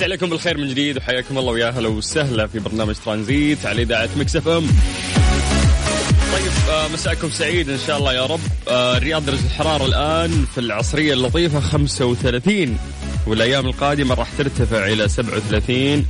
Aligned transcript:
مسي 0.00 0.04
عليكم 0.04 0.30
بالخير 0.30 0.58
من 0.58 0.68
جديد 0.68 0.96
وحياكم 0.96 1.38
الله 1.38 1.52
ويا 1.52 1.70
هلا 1.70 1.88
وسهلا 1.88 2.46
في 2.46 2.58
برنامج 2.58 2.94
ترانزيت 3.04 3.66
على 3.66 3.82
إذاعة 3.82 4.08
Mix 4.16 4.36
FM. 4.36 4.66
طيب 6.32 6.52
آه، 6.70 6.88
مساءكم 6.88 7.30
سعيد 7.30 7.70
إن 7.70 7.78
شاء 7.86 7.98
الله 7.98 8.12
يا 8.14 8.26
رب. 8.26 8.40
آه، 8.68 8.96
الرياض 8.96 9.26
درجة 9.26 9.44
الحرارة 9.46 9.84
الآن 9.86 10.44
في 10.54 10.60
العصرية 10.60 11.12
اللطيفة 11.12 11.60
35 11.60 12.78
والأيام 13.26 13.66
القادمة 13.66 14.14
راح 14.14 14.28
ترتفع 14.38 14.86
إلى 14.86 15.08
37 15.08 16.06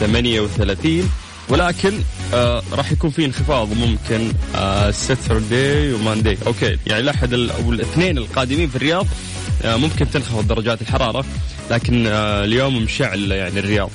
38 0.00 1.10
ولكن 1.48 1.92
آه 2.34 2.62
راح 2.72 2.92
يكون 2.92 3.10
في 3.10 3.24
انخفاض 3.24 3.72
ممكن 3.72 4.32
آه 4.56 4.90
Saturday 4.90 5.92
و 5.92 5.99
Monday 5.99 6.38
okay 6.46 6.78
يعني 6.86 7.00
الأحد 7.02 7.32
ال- 7.32 7.50
أو 7.50 7.72
الاثنين 7.72 8.18
القادمين 8.18 8.68
في 8.68 8.76
الرياض 8.76 9.06
آه 9.64 9.76
ممكن 9.76 10.10
تنخفض 10.10 10.48
درجات 10.48 10.82
الحرارة 10.82 11.24
لكن 11.70 12.06
آه 12.06 12.44
اليوم 12.44 12.82
مشعل 12.82 13.32
يعني 13.32 13.58
الرياض. 13.60 13.90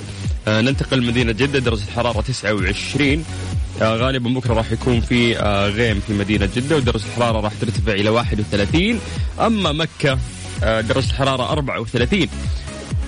آه 0.48 0.60
ننتقل 0.60 0.98
لمدينة 0.98 1.32
جدة 1.32 1.58
درجة 1.58 1.82
الحراره 1.88 2.20
29 2.20 3.24
آه 3.82 3.96
غالبا 3.96 4.30
بكرة 4.30 4.54
راح 4.54 4.72
يكون 4.72 5.00
في 5.00 5.34
غيم 5.76 6.00
في 6.06 6.12
مدينة 6.12 6.48
جدة 6.56 6.76
ودرجة 6.76 7.04
الحرارة 7.04 7.40
راح 7.40 7.52
ترتفع 7.60 7.92
إلى 7.92 8.10
31 8.10 9.00
أما 9.40 9.72
مكة 9.72 10.18
آه 10.64 10.80
درجة 10.80 11.06
الحرارة 11.06 11.52
34 11.52 12.28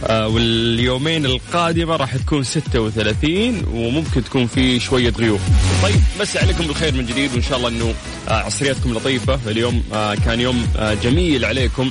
آه، 0.05 0.29
واليومين 0.29 1.25
القادمة 1.27 1.97
راح 1.97 2.17
تكون 2.17 2.43
36 2.43 3.62
وممكن 3.73 4.25
تكون 4.25 4.47
في 4.47 4.81
شوية 4.81 5.11
غيوم. 5.19 5.41
طيب 5.83 6.01
بس 6.21 6.37
عليكم 6.37 6.67
بالخير 6.67 6.95
من 6.95 7.07
جديد 7.07 7.33
وإن 7.33 7.43
شاء 7.43 7.59
الله 7.59 7.69
أنه 7.69 7.95
عصريتكم 8.29 8.95
لطيفة. 8.95 9.39
اليوم 9.47 9.83
كان 10.25 10.41
يوم 10.41 10.67
جميل 11.03 11.45
عليكم. 11.45 11.91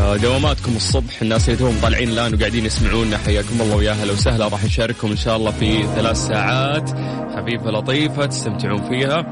دواماتكم 0.00 0.76
الصبح. 0.76 1.22
الناس 1.22 1.48
اللي 1.48 1.58
توهم 1.58 1.76
طالعين 1.82 2.08
الآن 2.08 2.34
وقاعدين 2.34 2.66
يسمعونا 2.66 3.18
حياكم 3.18 3.60
الله 3.60 3.76
ويا 3.76 3.92
هلا 3.92 4.12
وسهلا 4.12 4.48
راح 4.48 4.64
نشارككم 4.64 5.10
إن 5.10 5.16
شاء 5.16 5.36
الله 5.36 5.50
في 5.50 5.82
ثلاث 5.82 6.16
ساعات. 6.16 6.90
خفيفه 7.36 7.70
لطيفة 7.70 8.26
تستمتعون 8.26 8.88
فيها. 8.88 9.24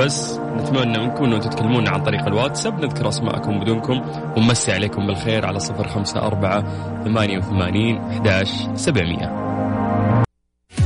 بس 0.00 0.32
نتمنى 0.32 0.98
منكم 0.98 1.24
انه 1.24 1.38
تتكلمونا 1.38 1.90
عن 1.90 2.02
طريق 2.02 2.26
الواتساب. 2.26 2.84
نذكر 2.84 3.08
أسماءكم 3.08 3.60
بدونكم. 3.60 4.00
ونمسي 4.36 4.72
عليكم 4.72 5.06
بالخير 5.06 5.46
على 5.46 5.60
صفر 5.60 5.88
خمسة 5.88 6.20
أربعة 6.20 6.64
ثمانية 7.04 7.38
وثمانين 7.38 7.98
أحداش 7.98 8.48
سبعمية. 8.74 9.48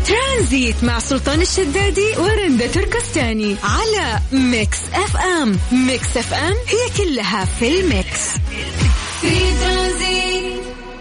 ترانزيت 0.06 0.84
مع 0.84 0.98
سلطان 0.98 1.41
الشدادي 1.41 2.16
ورندا 2.19 2.66
تركستاني 2.66 3.56
على 3.64 4.19
Mix 4.33 4.78
FM. 4.94 5.58
Mix 5.86 6.16
FM 6.16 6.52
هي 6.53 7.05
كلها 7.05 7.44
في 7.44 7.80
ال 7.80 7.92
mix. 7.92 8.36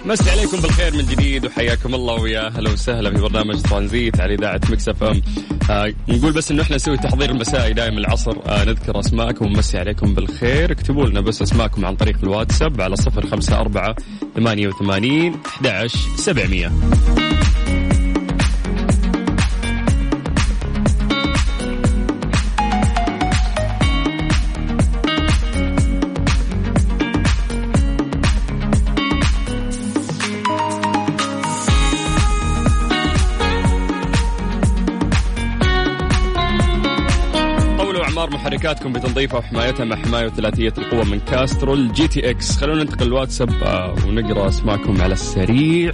مسي 0.05 0.31
عليكم 0.31 0.57
بالخير 0.61 0.93
من 0.93 1.05
جديد 1.05 1.45
وحياكم 1.45 1.95
الله 1.95 2.13
ويا 2.13 2.47
أهلا 2.47 2.71
وسهلا 2.71 3.11
في 3.15 3.21
برنامج 3.21 3.61
ترانزيت 3.61 4.19
على 4.21 4.33
إذاعة 4.33 4.61
Mix 4.69 4.89
FM. 4.89 5.21
آه 5.71 5.93
نقول 6.07 6.31
بس 6.33 6.51
إنه 6.51 6.61
إحنا 6.61 6.75
نسوي 6.75 6.97
تحضير 6.97 7.33
مسائي 7.33 7.73
دائما 7.73 7.97
العصر. 7.97 8.35
آه 8.45 8.63
نذكر 8.63 8.99
أسماءكم 8.99 9.45
ومسي 9.45 9.77
عليكم 9.77 10.13
بالخير. 10.13 10.71
اكتبوا 10.71 11.05
لنا 11.05 11.21
بس 11.21 11.41
أسماءكم 11.41 11.85
عن 11.85 11.95
طريق 11.95 12.17
الواتساب 12.23 12.81
على 12.81 12.95
054 13.17 13.95
88 14.35 15.35
11 15.45 15.97
700 16.15 16.71
محركاتكم 38.51 38.93
بتنظيفها 38.93 39.39
وحمايتها 39.39 39.85
مع 39.85 39.95
حماية 39.95 40.29
ثلاثية 40.29 40.73
القوة 40.77 41.03
من 41.03 41.19
Castrol 41.19 41.91
GTX 41.93 42.57
خلونا 42.57 42.83
ننتقل 42.83 43.07
الواتساب 43.07 43.63
آه، 43.63 43.95
ونقرأ 44.07 44.47
اسماءكم 44.47 45.01
على 45.01 45.13
السريع. 45.13 45.91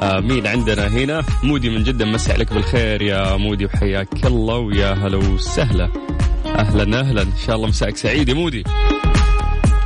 آه، 0.00 0.20
مين 0.20 0.46
عندنا 0.46 0.88
هنا؟ 0.88 1.22
مودي 1.42 1.70
من 1.70 1.82
جدة 1.82 2.04
مسي 2.04 2.32
عليك 2.32 2.52
بالخير 2.52 3.02
يا 3.02 3.36
مودي 3.36 3.64
وحياك 3.66 4.26
الله 4.26 4.56
ويا 4.56 4.92
هلا 4.92 5.16
وسهلا. 5.16 5.90
أهلا 6.46 7.00
أهلا. 7.00 7.22
إن 7.22 7.32
شاء 7.46 7.56
الله 7.56 7.68
مساءك 7.68 7.96
سعيد 7.96 8.28
يا 8.28 8.34
مودي. 8.34 8.62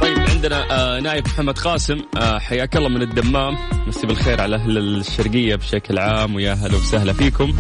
طيب 0.01 0.19
عندنا 0.19 0.65
آه، 0.71 1.01
نايف 1.01 1.27
محمد 1.27 1.59
قاسم. 1.59 1.99
حياك 2.19 2.77
الله 2.77 2.89
من 2.89 3.03
الدمام. 3.03 3.57
مسي 3.87 4.07
بالخير 4.07 4.41
على 4.41 4.57
أهل 4.57 4.79
الشرقية 4.79 5.57
بشكل 5.57 5.99
عام 5.99 6.35
ويا 6.35 6.53
هلا 6.55 6.77
وسهلا 6.77 7.13
فيكم. 7.13 7.53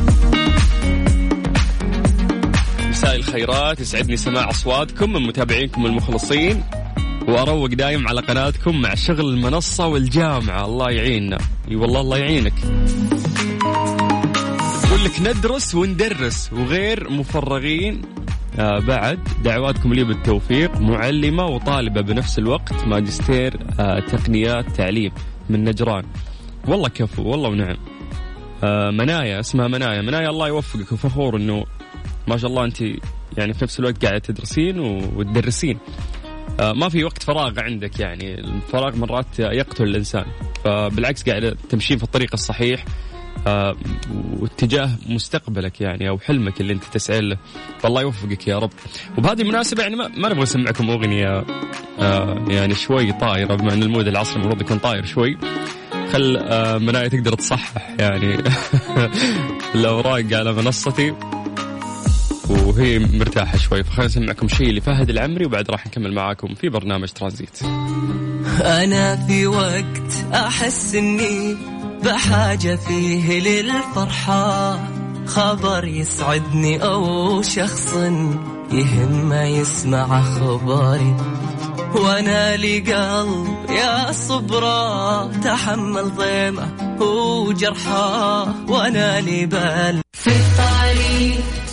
الخيرات 3.16 3.80
يسعدني 3.80 4.16
سماع 4.16 4.50
أصواتكم 4.50 5.12
من 5.12 5.22
متابعينكم 5.22 5.86
المخلصين 5.86 6.62
وأروق 7.28 7.66
دايم 7.66 8.08
على 8.08 8.20
قناتكم 8.20 8.80
مع 8.80 8.94
شغل 8.94 9.28
المنصة 9.28 9.86
والجامعة. 9.86 10.64
الله 10.64 10.90
يعيننا. 10.90 11.38
إي 11.70 11.76
والله 11.76 12.00
الله 12.00 12.18
يعينك. 12.18 12.54
يقول 14.84 15.04
لك 15.04 15.20
ندرس 15.20 15.74
وندرس 15.74 16.52
وغير 16.52 17.10
مفرغين. 17.10 18.02
آه 18.58 18.78
بعد 18.78 19.18
دعواتكم 19.44 19.94
لي 19.94 20.04
بالتوفيق 20.04 20.80
معلمة 20.80 21.46
وطالبة 21.46 22.00
بنفس 22.00 22.38
الوقت 22.38 22.84
ماجستير 22.86 23.60
آه 23.80 24.00
تقنيات 24.00 24.70
تعليم 24.76 25.12
من 25.50 25.64
نجران. 25.64 26.04
والله 26.68 26.88
كفو 26.88 27.22
والله 27.22 27.48
ونعم. 27.48 27.76
آه 28.64 28.90
منايا 28.90 29.40
اسمها 29.40 29.68
منايا. 29.68 30.02
منايا 30.02 30.30
الله 30.30 30.48
يوفقك 30.48 30.92
وفخور 30.92 31.36
إنه 31.36 31.64
ما 32.28 32.36
شاء 32.36 32.50
الله 32.50 32.64
انت 32.64 32.80
يعني 33.38 33.54
في 33.54 33.64
نفس 33.64 33.80
الوقت 33.80 34.04
قاعدة 34.04 34.18
تدرسين 34.18 34.78
وتدرسين. 35.16 35.78
آه، 36.60 36.72
ما 36.72 36.88
في 36.88 37.04
وقت 37.04 37.22
فراغ 37.22 37.60
عندك 37.60 38.00
يعني. 38.00 38.34
الفراغ 38.34 38.96
مرات 38.96 39.38
يقتل 39.38 39.84
الإنسان. 39.84 40.24
فبالعكس 40.64 41.28
قاعدة 41.28 41.56
تمشين 41.68 41.98
في 41.98 42.04
الطريق 42.04 42.30
الصحيح 42.34 42.84
آه، 43.46 43.76
واتجاه 44.40 44.90
مستقبلك 45.06 45.80
يعني 45.80 46.08
أو 46.08 46.18
حلمك 46.18 46.60
اللي 46.60 46.72
أنت 46.72 46.84
تسعى 46.84 47.20
له. 47.20 47.36
فالله 47.78 48.02
يوفقك 48.02 48.48
يا 48.48 48.58
رب. 48.58 48.70
وبهذه 49.18 49.42
المناسبة 49.42 49.82
يعني 49.82 49.96
ما, 49.96 50.08
نبغى 50.08 50.42
نسمعكم 50.42 50.90
أغنية 50.90 51.44
آه، 51.98 52.44
يعني 52.48 52.74
شوي 52.74 53.12
طايرة 53.12 53.54
بما 53.54 53.74
إن 53.74 53.82
المود 53.82 54.08
العصري 54.08 54.36
المفروض 54.36 54.60
يكون 54.60 54.78
طاير 54.78 55.04
شوي. 55.04 55.38
خل 56.12 56.38
منايا 56.80 57.08
تقدر 57.08 57.34
تصحح 57.34 57.96
يعني 57.98 58.38
الأوراق 59.74 60.24
على 60.32 60.52
منصتي. 60.52 61.14
وهي 62.50 62.98
مرتاحة 62.98 63.58
شوي. 63.58 63.84
فخلينا 63.84 64.06
نسمعكم 64.06 64.48
شيء 64.48 64.72
لفهد 64.72 65.10
العمري 65.10 65.46
وبعد 65.46 65.70
راح 65.70 65.86
نكمل 65.86 66.14
معاكم 66.14 66.54
في 66.54 66.68
برنامج 66.68 67.08
ترانزيت. 67.08 67.62
أنا 68.60 69.26
في 69.26 69.46
وقت 69.46 70.34
أحس 70.34 70.94
إني 70.94 71.56
بحاجة 72.04 72.76
فيه 72.76 73.40
للفرحة. 73.40 74.78
خبر 75.26 75.84
يسعدني 75.84 76.84
أو 76.84 77.42
شخص 77.42 77.94
يهمه 78.72 79.42
يسمع 79.42 80.22
خبري. 80.22 81.16
وأنا 81.94 82.56
لقلب 82.56 83.70
يا 83.70 84.12
صبرا 84.12 85.26
تحمل 85.44 86.16
ضيمة 86.16 86.96
وجرحه 87.00 88.70
وأنا 88.70 89.20
لبال 89.20 90.00
في 90.12 90.30
الطريق 90.30 91.61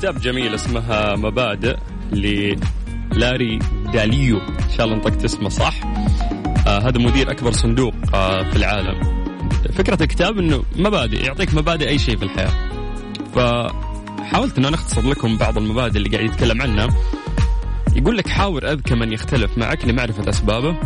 كتاب 0.00 0.20
جميل 0.20 0.54
اسمها 0.54 1.16
مبادئ 1.16 1.76
للاري 2.12 3.58
داليو. 3.92 4.38
إن 4.38 4.70
شاء 4.76 4.86
الله 4.86 4.96
نطقت 4.96 5.24
اسمه 5.24 5.48
صح. 5.48 5.74
آه 6.66 6.78
هذا 6.78 6.98
مدير 6.98 7.30
أكبر 7.30 7.52
صندوق 7.52 7.94
آه 8.14 8.50
في 8.50 8.56
العالم. 8.56 9.00
فكرة 9.72 10.02
الكتاب 10.02 10.38
إنه 10.38 10.62
مبادئ 10.76 11.24
يعطيك 11.24 11.54
مبادئ 11.54 11.88
أي 11.88 11.98
شيء 11.98 12.16
في 12.16 12.22
الحياة. 12.22 12.50
فحاولت 13.34 14.58
إن 14.58 14.64
أنا 14.64 14.76
أختصر 14.76 15.08
لكم 15.08 15.36
بعض 15.36 15.58
المبادئ 15.58 15.98
اللي 15.98 16.08
قاعد 16.08 16.24
يتكلم 16.24 16.62
عنها. 16.62 16.88
يقول 17.96 18.16
لك 18.16 18.28
حاول 18.28 18.64
اذكى 18.64 18.94
من 18.94 19.12
يختلف 19.12 19.58
معك 19.58 19.84
لمعرفة 19.84 20.28
أسبابه 20.28 20.76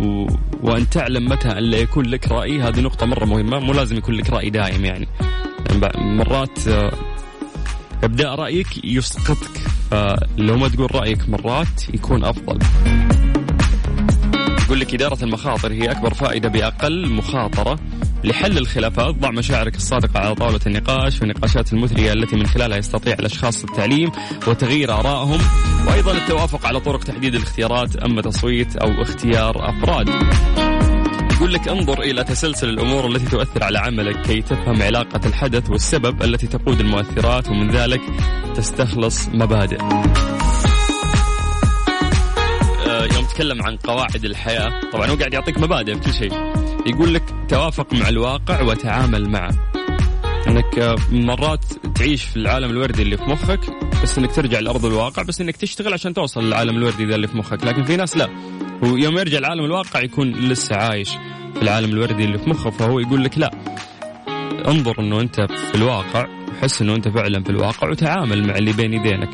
و... 0.00 0.26
وأن 0.62 0.90
تعلم 0.90 1.28
متى 1.28 1.48
أن 1.48 1.62
لا 1.62 1.78
يكون 1.78 2.06
لك 2.06 2.32
رأي. 2.32 2.60
هذه 2.60 2.80
نقطة 2.80 3.06
مرة 3.06 3.24
مهمة 3.24 3.58
مو 3.58 3.72
لازم 3.72 3.96
يكون 3.96 4.14
لك 4.14 4.30
رأي 4.30 4.50
دائم 4.50 4.84
يعني, 4.84 5.08
يعني 5.70 6.16
مرات 6.16 6.68
آه، 6.68 6.92
ابداء 8.04 8.34
رأيك 8.34 8.84
يسقطك. 8.84 9.60
فلو 9.90 10.56
ما 10.56 10.68
تقول 10.68 10.94
رأيك 10.94 11.28
مرات 11.28 11.94
يكون 11.94 12.24
أفضل. 12.24 12.58
يقول 14.64 14.80
لك 14.80 14.94
إدارة 14.94 15.24
المخاطر 15.24 15.72
هي 15.72 15.90
أكبر 15.90 16.14
فائدة 16.14 16.48
بأقل 16.48 17.10
مخاطرة 17.10 17.78
لحل 18.24 18.58
الخلافات. 18.58 19.14
ضع 19.14 19.30
مشاعرك 19.30 19.76
الصادقة 19.76 20.20
على 20.20 20.34
طاولة 20.34 20.60
النقاش 20.66 21.20
والنقاشات 21.20 21.72
المثرية 21.72 22.12
التي 22.12 22.36
من 22.36 22.46
خلالها 22.46 22.78
يستطيع 22.78 23.12
الأشخاص 23.12 23.64
التعليم 23.64 24.10
وتغيير 24.46 24.92
آرائهم. 24.92 25.40
وأيضا 25.88 26.12
التوافق 26.12 26.66
على 26.66 26.80
طرق 26.80 27.04
تحديد 27.04 27.34
الاختيارات 27.34 27.96
أما 27.96 28.22
تصويت 28.22 28.76
أو 28.76 29.02
اختيار 29.02 29.70
أفراد. 29.70 30.08
يقول 31.38 31.52
لك 31.52 31.68
انظر 31.68 32.02
إلى 32.02 32.24
تسلسل 32.24 32.68
الأمور 32.68 33.06
التي 33.06 33.26
تؤثر 33.26 33.64
على 33.64 33.78
عملك 33.78 34.22
كي 34.26 34.42
تفهم 34.42 34.82
علاقة 34.82 35.20
الحدث 35.26 35.70
والسبب 35.70 36.22
التي 36.22 36.46
تقود 36.46 36.80
المؤثرات 36.80 37.48
ومن 37.48 37.70
ذلك 37.70 38.00
تستخلص 38.54 39.28
مبادئ. 39.28 39.82
آه، 42.86 43.04
يوم 43.14 43.24
تكلم 43.24 43.62
عن 43.62 43.76
قواعد 43.76 44.24
الحياة 44.24 44.80
طبعا 44.92 45.06
هو 45.06 45.14
قاعد 45.14 45.32
يعطيك 45.32 45.58
مبادئ 45.58 45.94
في 45.94 46.00
كل 46.00 46.12
شيء. 46.12 46.32
يقول 46.86 47.14
لك 47.14 47.22
توافق 47.48 47.94
مع 47.94 48.08
الواقع 48.08 48.62
وتعامل 48.62 49.30
معه. 49.30 49.54
إنك 50.48 50.78
آه، 50.78 50.96
مرات 51.10 51.64
تعيش 51.94 52.22
في 52.24 52.36
العالم 52.36 52.70
الوردي 52.70 53.02
اللي 53.02 53.16
في 53.16 53.24
مخك 53.24 53.60
بس 54.02 54.18
إنك 54.18 54.34
ترجع 54.34 54.58
لأرض 54.58 54.84
الواقع 54.84 55.22
بس 55.22 55.40
إنك 55.40 55.56
تشتغل 55.56 55.92
عشان 55.92 56.14
توصل 56.14 56.44
للعالم 56.44 56.76
الوردي 56.76 57.04
ذا 57.04 57.14
اللي 57.14 57.28
في 57.28 57.36
مخك. 57.36 57.64
لكن 57.64 57.84
في 57.84 57.96
ناس 57.96 58.16
لا. 58.16 58.28
هو 58.84 58.96
يوم 58.96 59.18
يرجع 59.18 59.38
لعالم 59.38 59.64
الواقع 59.64 60.00
يكون 60.00 60.30
لسه 60.30 60.76
عايش 60.76 61.10
في 61.54 61.62
العالم 61.62 61.90
الوردي 61.90 62.24
اللي 62.24 62.38
في 62.38 62.50
مخه 62.50 62.70
فهو 62.70 62.98
يقول 63.00 63.24
لك 63.24 63.38
لا. 63.38 63.50
انظر 64.68 65.00
إنه 65.00 65.20
أنت 65.20 65.40
في 65.40 65.74
الواقع 65.74 66.26
حس 66.62 66.82
إنه 66.82 66.94
أنت 66.94 67.08
فعلا 67.08 67.42
في 67.44 67.50
الواقع 67.50 67.90
وتعامل 67.90 68.46
مع 68.46 68.56
اللي 68.56 68.72
بين 68.72 68.92
يدينك. 68.94 69.30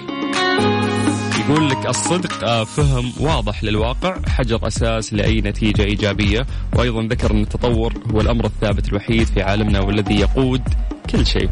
يقول 1.40 1.68
لك 1.70 1.86
الصدق 1.86 2.44
آه، 2.44 2.64
فهم 2.64 3.12
واضح 3.20 3.64
للواقع 3.64 4.16
حجر 4.28 4.66
أساس 4.66 5.12
لأي 5.14 5.40
نتيجة 5.40 5.82
إيجابية. 5.82 6.46
وأيضا 6.76 7.02
ذكر 7.02 7.30
إن 7.30 7.42
التطور 7.42 7.92
هو 8.14 8.20
الأمر 8.20 8.44
الثابت 8.46 8.88
الوحيد 8.88 9.26
في 9.26 9.42
عالمنا 9.42 9.80
والذي 9.80 10.14
يقود 10.20 10.62
كل 11.10 11.26
شيء. 11.26 11.50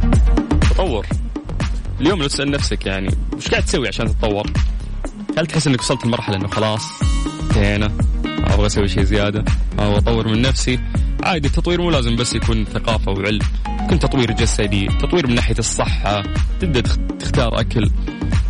تطور. 0.71 1.07
اليوم 2.01 2.19
لو 2.23 2.27
تسأل 2.27 2.51
نفسك 2.51 2.87
يعني 2.87 3.09
وش 3.37 3.49
قاعد 3.49 3.65
تسوي 3.65 3.89
عشان 3.89 4.07
تتطور؟ 4.07 4.47
هل 5.39 5.47
تحس 5.47 5.67
إنك 5.67 5.81
وصلت 5.81 6.07
لمرحلة 6.07 6.37
إنه 6.37 6.49
خلاص 6.49 6.83
انتهينا 7.57 7.93
أبغى 8.27 8.67
أسوي 8.67 8.89
شيء 8.89 9.03
زيادة. 9.03 9.45
أبغى 9.79 9.99
أطور 9.99 10.29
من 10.29 10.43
نفسي. 10.43 10.79
عادي 11.23 11.49
التطوير 11.49 11.81
مو 11.81 11.91
لازم 11.91 12.17
بس 12.17 12.35
يكون 12.35 12.65
ثقافة 12.65 13.13
وعلم. 13.13 13.39
يكون 13.85 13.99
تطوير 13.99 14.33
جسدي 14.33 14.87
تطوير 14.87 15.27
من 15.27 15.35
ناحية 15.35 15.59
الصحة. 15.59 16.23
تبدأ 16.61 16.81
تخ- 16.81 16.97
تختار 17.21 17.61
أكل 17.61 17.91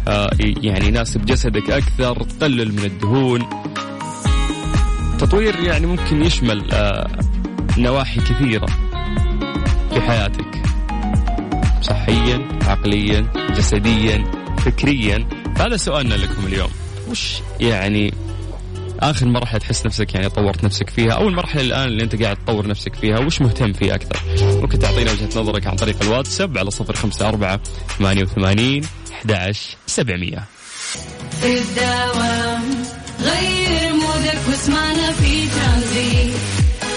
آه، 0.08 0.30
يعني 0.40 0.86
يناسب 0.88 1.24
جسدك 1.26 1.70
أكثر 1.70 2.22
تقلل 2.22 2.72
من 2.72 2.84
الدهون. 2.84 3.42
تطوير 5.18 5.60
يعني 5.60 5.86
ممكن 5.86 6.22
يشمل 6.22 6.72
آه، 6.72 7.10
نواحي 7.78 8.20
كثيرة 8.20 8.66
في 9.94 10.00
حياتك. 10.00 10.62
صحيا 11.82 12.48
عقليا 12.62 13.26
جسديا 13.56 14.24
فكريا. 14.58 15.28
هذا 15.56 15.76
سؤالنا 15.76 16.14
لكم 16.14 16.46
اليوم. 16.46 16.70
وش 17.10 17.34
يعني 17.60 18.14
آخر 19.02 19.26
مرحلة 19.26 19.58
تحس 19.58 19.86
نفسك 19.86 20.14
يعني 20.14 20.28
طورت 20.28 20.64
نفسك 20.64 20.90
فيها 20.90 21.12
أو 21.12 21.28
المرحله 21.28 21.62
الآن 21.62 21.88
اللي 21.88 22.02
أنت 22.02 22.22
قاعد 22.22 22.36
تطور 22.36 22.66
نفسك 22.66 22.94
فيها 22.94 23.18
وش 23.18 23.40
مهتم 23.40 23.72
فيه 23.72 23.94
أكثر؟ 23.94 24.20
ممكن 24.42 24.78
تعطينا 24.78 25.12
وجهة 25.12 25.40
نظرك 25.40 25.66
عن 25.66 25.76
طريق 25.76 26.02
الواتساب 26.02 26.58
على 26.58 26.70
صفر 26.70 26.96
خمسة 26.96 27.28
أربعة 27.28 27.60
ثمانية 27.98 28.22
وثمانين 28.22 28.84
أحد 29.12 29.52
سبعمية. 29.86 30.44
في 31.40 31.58
الدوام 31.58 32.62
غير 33.20 33.92
مودك 33.92 34.38
واسمعنا 34.48 35.12
في 35.12 35.48
ترانزيت 35.48 36.34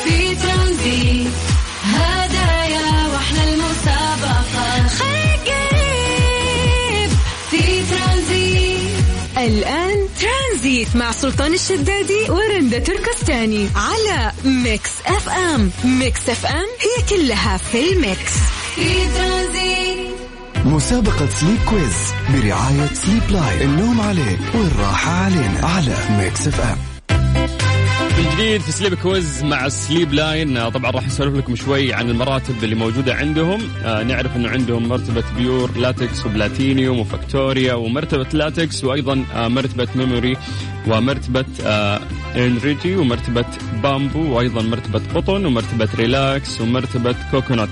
في 0.03 0.35
ترانزيت. 0.35 1.33
هدايا 1.83 3.07
وأحلى 3.13 3.53
المسابقة. 3.53 4.87
خليك 4.87 5.47
قريب 5.47 7.09
في 7.49 7.81
ترانزيت. 7.89 9.05
الآن 9.37 9.94
ترانزيت 10.65 10.95
مع 10.95 11.11
سلطان 11.11 11.53
الشدادي 11.53 12.29
ورندا 12.29 12.79
تركستاني 12.79 13.69
على 13.75 14.31
Mix 14.45 14.91
FM. 15.05 15.71
Mix 15.83 16.29
FM 16.29 16.65
هي 16.81 17.17
كلها 17.17 17.57
في 17.57 17.93
ال 17.93 18.01
mix. 18.01 18.33
في 18.75 19.07
ترانزيت 19.15 20.15
مسابقة 20.65 21.29
Sleep 21.29 21.57
Quiz 21.69 22.13
برعاية 22.29 22.93
Sleep 22.93 23.29
Line. 23.29 23.61
النوم 23.61 24.01
عليك 24.01 24.39
والراحة 24.55 25.11
علينا 25.11 25.59
على 25.63 25.97
Mix 26.17 26.47
FM. 26.47 26.94
من 28.17 28.29
جديد 28.33 28.61
في 28.61 28.71
Sleep 28.71 28.93
Quiz 28.93 29.43
مع 29.43 29.69
Sleep 29.69 30.13
Line 30.13 30.57
آه، 30.57 30.69
طبعا 30.69 30.91
راح 30.91 31.07
نسولف 31.07 31.35
لكم 31.35 31.55
شوي 31.55 31.93
عن 31.93 32.09
المراتب 32.09 32.63
اللي 32.63 32.75
موجودة 32.75 33.15
عندهم. 33.15 33.61
آه، 33.85 34.03
نعرف 34.03 34.35
إنه 34.35 34.49
عندهم 34.49 34.87
مرتبة 34.87 35.23
Pure 35.37 35.77
Latex 35.77 36.25
و 36.25 36.34
Platinum 36.34 36.99
و 36.99 37.08
Victoria 37.08 37.73
ومرتبة 37.73 38.27
لاتكس 38.33 38.83
وأيضا 38.83 39.25
آه، 39.35 39.47
مرتبة 39.47 39.87
Memory 39.95 40.37
ومرتبة 40.87 41.45
Energy 42.35 42.95
ومرتبة 42.95 43.45
بامبو 43.83 44.35
وأيضا 44.35 44.61
مرتبة 44.61 45.01
قطن 45.15 45.45
ومرتبة 45.45 45.89
Relax 45.95 46.61
ومرتبة 46.61 47.15
Coconut 47.31 47.69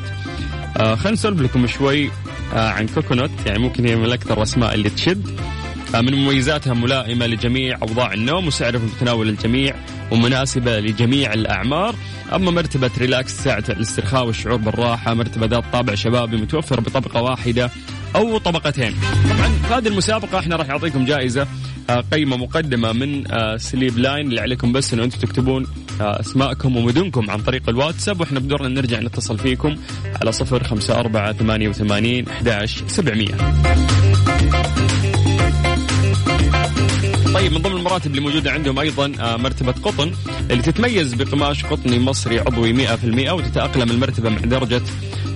خلينا 0.78 1.12
نسولف 1.12 1.42
لكم 1.42 1.68
شوي 1.68 2.10
عن 2.54 2.88
Coconut 2.88 3.32
يعني 3.46 3.60
ممكن 3.60 3.86
هي 3.86 3.96
من 3.96 4.12
أكثر 4.12 4.38
الأسماء 4.38 4.74
اللي 4.74 4.90
تشد. 4.90 5.40
من 6.02 6.14
مميزاتها 6.16 6.74
ملائمة 6.74 7.26
لجميع 7.28 7.78
أوضاع 7.82 8.14
النوم 8.14 8.48
وسعرها 8.48 8.80
متناول 8.80 9.30
الجميع 9.30 9.76
ومناسبة 10.12 10.80
لجميع 10.80 11.34
الأعمار. 11.34 11.96
أما 12.34 12.52
مرتبة 12.52 12.92
Relax 12.98 13.44
ساعة 13.44 13.64
الاسترخاء 13.70 14.26
والشعور 14.26 14.56
بالراحة 14.58 15.14
مرتبة 15.14 15.46
ذات 15.46 15.64
طابع 15.74 15.96
شبابي 15.96 16.38
متوفرة 16.38 16.82
بطبقة 16.82 17.22
واحدة 17.22 17.70
أو 18.16 18.38
طبقتين. 18.38 18.96
طبعا 19.30 19.50
في 19.68 19.74
هذه 19.74 19.88
المسابقة 19.88 20.40
إحنا 20.40 20.56
راح 20.56 20.68
نعطيكم 20.68 21.06
جائزة 21.06 21.48
آه، 21.90 22.04
قيمة 22.12 22.38
مقدمة 22.38 22.92
من 22.92 23.32
آه، 23.32 23.58
Sleep 23.58 23.98
Line. 23.98 24.28
اللي 24.28 24.42
عليكم 24.42 24.72
بس 24.72 24.94
إنه 24.94 25.04
أنتم 25.04 25.20
تكتبون 25.20 25.68
آه، 26.02 26.20
أسماءكم 26.20 26.78
ومدنكم 26.78 27.32
عن 27.32 27.40
طريق 27.42 27.70
الواتساب. 27.70 28.22
وإحنا 28.22 28.40
بدورنا 28.40 28.68
نرجع 28.68 29.00
نتصل 29.00 29.38
فيكم 29.40 29.76
على 30.22 30.32
صفر 30.32 30.64
خمسة 30.64 31.00
أربعة 31.00 31.34
ثمانية 31.34 31.70
وثمانين 31.70 32.28
أحداش 32.28 32.84
سبعمية. 32.88 33.38
طيب 37.34 37.54
من 37.54 37.62
ضمن 37.62 37.78
المراتب 37.78 38.12
اللي 38.12 38.22
موجودة 38.22 38.52
عندهم 38.52 38.80
أيضا 38.80 39.12
آه، 39.20 39.38
مرتبة 39.38 39.72
قطن 39.72 40.12
اللي 40.52 40.64
تتميز 40.64 41.14
بقماش 41.14 41.66
قطني 41.66 42.00
مصري 42.00 42.40
عضوي 42.40 42.74
100% 42.74 43.32
وتتأقلم 43.32 43.92
المرتبة 43.92 44.30
مع 44.30 44.40
درجة 44.40 44.82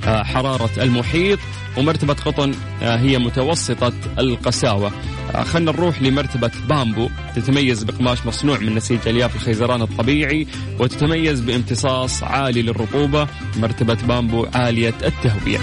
آه، 0.08 0.24
حرارة 0.24 0.70
المحيط 0.77 1.39
ومرتبة 1.77 2.13
قطن 2.13 2.54
آه، 2.82 2.98
هي 2.98 3.18
متوسطة 3.18 3.94
القساوة. 4.20 4.92
آه، 5.36 5.44
خلنا 5.44 5.72
نروح 5.72 6.01
لمرتبة 6.01 6.51
بامبو. 6.70 7.10
تتميز 7.36 7.84
بقماش 7.84 8.25
مصنوع 8.25 8.58
من 8.60 8.75
نسيج 8.75 9.00
ألياف 9.08 9.36
الخيزران 9.36 9.82
الطبيعي 9.82 10.48
وتتميز 10.80 11.39
بامتصاص 11.39 12.24
عالي 12.24 12.62
للرطوبة. 12.62 13.27
مرتبة 13.58 13.98
بامبو 14.08 14.48
عالية 14.54 14.94
التهوية. 15.04 15.60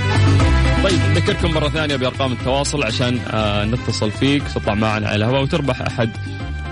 طيب 0.84 1.00
نذكركم 1.10 1.50
مرة 1.50 1.68
ثانية 1.68 1.96
بأرقام 1.96 2.32
التواصل 2.32 2.82
عشان 2.82 3.18
آه، 3.18 3.64
نتصل 3.64 4.10
فيك 4.10 4.42
تطلع 4.42 4.74
معنا 4.74 5.08
على 5.08 5.16
الهواء 5.16 5.42
وتربح 5.42 5.82
أحد 5.82 6.10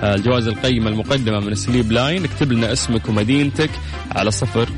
آه، 0.02 0.14
الجوائز 0.14 0.49
القيمة 0.49 0.88
المقدمة 0.88 1.40
من 1.40 1.54
Sleep 1.54 1.92
Line. 1.92 2.25
اكتب 2.25 2.52
لنا 2.52 2.73
اسمك 2.73 3.09
ومدينتك 3.09 3.71
على 4.16 4.31
صفر 4.31 4.69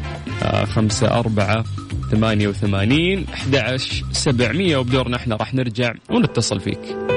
آه، 0.43 0.65
خمسة 0.65 1.19
أربعة 1.19 1.65
ثمانية 2.11 2.49
وثمانين 2.49 3.27
أحد 3.35 3.57
عشر 3.57 4.05
سبعمية. 4.13 4.77
وبدورنا 4.77 5.17
إحنا 5.17 5.37
راح 5.37 5.55
نرجع 5.55 5.95
ونتصل 6.11 6.61
فيك. 6.61 7.14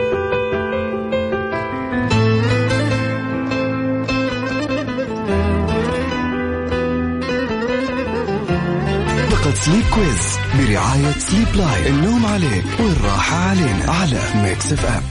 Sleep 9.57 9.83
Quiz 9.95 10.37
برعاية 10.59 11.11
Sleep 11.11 11.55
Line 11.55 11.93
النوم 11.93 12.25
عليك 12.25 12.79
والراحة 12.79 13.35
علينا. 13.35 13.91
على 13.91 14.21
Mix 14.43 14.73
FM 14.73 15.03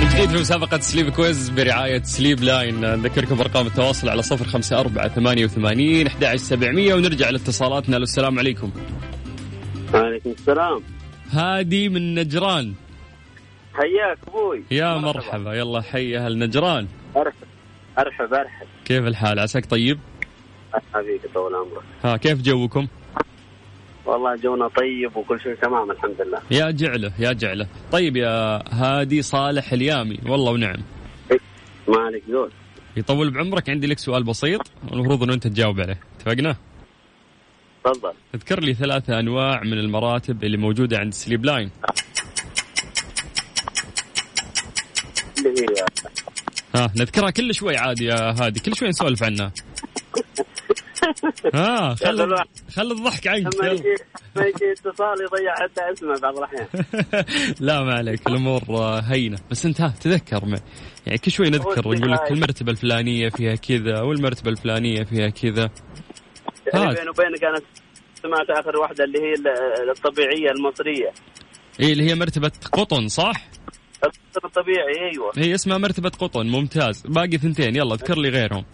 من 0.00 0.08
جديد 0.08 0.28
في 0.28 0.40
مسابقة 0.40 0.78
Sleep 0.78 1.08
Quiz 1.08 1.50
برعاية 1.50 2.02
Sleep 2.02 2.42
Line 2.42 2.80
نذكركم 2.80 3.40
أرقام 3.40 3.66
التواصل 3.66 4.08
على 4.08 4.22
صفر 4.22 4.44
خمسة 4.44 4.80
أربعة 4.80 5.08
ثمانية 5.08 5.44
وثمانين 5.44 6.06
أحد 6.06 6.24
عشر 6.24 6.36
سبعمية 6.36 6.94
ونرجع 6.94 7.30
لاتصالاتنا. 7.30 7.96
السلام 7.96 8.38
عليكم. 8.38 8.70
وعليكم 9.94 10.30
السلام. 10.30 10.82
هادي 11.30 11.88
من 11.88 12.14
نجران. 12.14 12.74
حياك 13.74 14.18
أبوي. 14.28 14.62
يا 14.70 14.96
مرحبا. 14.96 15.54
يلا 15.54 15.80
حي 15.82 16.18
أهل 16.18 16.38
نجران. 16.38 16.88
أرحب. 17.16 17.34
أرحب 17.98 18.34
أرحب. 18.34 18.66
كيف 18.84 19.06
الحال؟ 19.06 19.38
عساك 19.38 19.66
طيب؟ 19.66 19.98
حبيبي 20.94 21.28
طول 21.34 21.54
عمرك. 21.54 21.82
ها 22.04 22.16
كيف 22.16 22.42
جوكم؟ 22.42 22.86
والله 24.06 24.36
جونا 24.36 24.68
طيب 24.68 25.16
وكل 25.16 25.40
شيء 25.40 25.54
تمام 25.54 25.90
الحمد 25.90 26.16
لله. 26.22 26.40
يا 26.50 26.70
جعله 26.70 27.12
يا 27.18 27.32
جعله. 27.32 27.66
طيب 27.92 28.16
يا 28.16 28.62
هادي 28.74 29.22
صالح 29.22 29.72
اليامي 29.72 30.18
والله 30.26 30.52
ونعم. 30.52 30.82
ما 31.88 31.98
عليك 32.00 32.22
زول. 32.28 32.50
يطول 32.96 33.30
بعمرك 33.30 33.70
عندي 33.70 33.86
لك 33.86 33.98
سؤال 33.98 34.24
بسيط 34.24 34.60
والمفروض 34.90 35.22
إنه 35.22 35.34
أنت 35.34 35.46
تجاوب 35.46 35.80
عليه. 35.80 36.00
اتفقنا؟ 36.16 36.56
تفضل. 37.84 38.12
اذكر 38.34 38.60
لي 38.60 38.74
ثلاثة 38.74 39.18
أنواع 39.20 39.60
من 39.64 39.72
المراتب 39.78 40.44
اللي 40.44 40.56
موجودة 40.56 40.98
عند 40.98 41.14
سليب 41.14 41.44
لاين. 41.44 41.70
اللي 45.38 45.60
هي 45.60 45.84
ها 46.74 46.92
نذكرها 46.96 47.30
كل 47.30 47.54
شوي 47.54 47.76
عادي 47.76 48.04
يا 48.04 48.34
هادي 48.40 48.60
كل 48.60 48.76
شوي 48.76 48.88
نسولف 48.88 49.22
عنها. 49.22 49.52
ها 51.54 51.94
خل 51.94 52.34
خل 52.74 52.92
الضحك 52.92 53.26
عنك 53.26 53.54
لما. 53.54 53.68
يجي 54.46 54.72
اتصال 54.72 55.16
يضيع 55.22 55.54
حتى 55.54 55.92
اسمه 55.92 56.18
بعض 56.20 56.38
الأحيان 56.38 56.66
لا 57.66 57.82
ما 57.82 57.94
عليك 57.94 58.26
الأمور 58.26 58.62
آه، 58.68 59.00
هينة 59.00 59.38
بس 59.50 59.66
انت 59.66 59.80
ها 59.80 59.94
تذكر 60.00 60.44
معي 60.46 60.60
يعني 61.06 61.18
كل 61.18 61.30
شوي 61.30 61.50
نذكر 61.50 61.80
نقول 61.80 62.12
لك. 62.12 62.30
المرتبة 62.30 62.72
الفلانية 62.72 63.28
فيها 63.28 63.54
كذا 63.54 64.00
والمرتبة 64.00 64.50
الفلانية 64.50 65.04
فيها 65.04 65.28
كذا 65.28 65.70
يعني. 66.74 66.94
بيني 66.94 67.08
وبينك 67.10 67.44
أنا 67.44 67.60
سمعت 68.22 68.50
آخر 68.50 68.76
واحدة 68.76 69.04
اللي 69.04 69.18
هي 69.18 69.32
ال- 69.34 69.90
الطبيعية 69.90 70.50
المصرية 70.50 71.10
إيه 71.80 71.92
اللي 71.92 72.10
هي 72.10 72.14
مرتبة 72.14 72.52
قطن 72.72 73.08
صح؟ 73.08 73.48
الطبيعي 74.44 75.10
أيوه 75.12 75.32
هي 75.38 75.54
اسمها 75.54 75.78
مرتبة 75.78 76.08
قطن 76.08 76.46
ممتاز 76.46 77.02
باقي 77.06 77.38
ثنتين 77.38 77.76
يلا 77.76 77.94
اذكر 77.94 78.18
لي 78.18 78.28
غيرهم 78.28 78.64